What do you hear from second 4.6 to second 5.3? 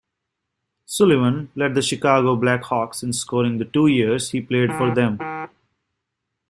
for them.